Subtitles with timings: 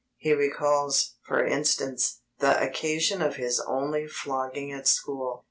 [0.17, 5.39] He recalls, for instance, the occasion of his only flogging at school.